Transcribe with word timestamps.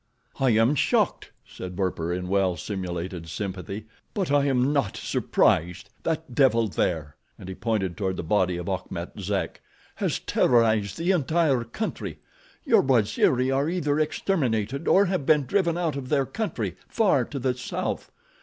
"I 0.39 0.49
am 0.49 0.73
shocked," 0.73 1.29
said 1.45 1.77
Werper, 1.77 2.11
in 2.11 2.27
well 2.27 2.57
simulated 2.57 3.29
sympathy; 3.29 3.85
"but 4.15 4.31
I 4.31 4.45
am 4.47 4.73
not 4.73 4.97
surprised. 4.97 5.91
That 6.01 6.33
devil 6.33 6.67
there," 6.67 7.17
and 7.37 7.47
he 7.47 7.53
pointed 7.53 7.95
toward 7.97 8.17
the 8.17 8.23
body 8.23 8.57
of 8.57 8.67
Achmet 8.67 9.19
Zek, 9.19 9.61
"has 9.97 10.17
terrorized 10.17 10.97
the 10.97 11.11
entire 11.11 11.63
country. 11.63 12.17
Your 12.63 12.81
Waziri 12.81 13.51
are 13.51 13.69
either 13.69 13.99
exterminated, 13.99 14.87
or 14.87 15.05
have 15.05 15.27
been 15.27 15.45
driven 15.45 15.77
out 15.77 15.95
of 15.95 16.09
their 16.09 16.25
country, 16.25 16.77
far 16.87 17.23
to 17.25 17.37
the 17.37 17.53
south. 17.53 18.09